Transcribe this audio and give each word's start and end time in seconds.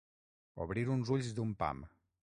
Obrir 0.65 0.87
uns 0.95 1.13
ulls 1.19 1.31
d'un 1.41 1.55
pam. 1.63 1.89